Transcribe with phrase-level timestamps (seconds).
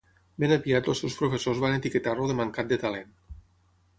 [0.43, 3.13] Ben aviat els seus professors van etiquetar-lo de mancat de talent.